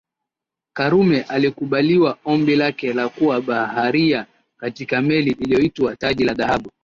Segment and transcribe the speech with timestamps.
[0.75, 4.25] Karume alikubaliwa ombi lake la kuwa baharia
[4.57, 6.71] katika meli iliyoitwa Taji la Dhahabu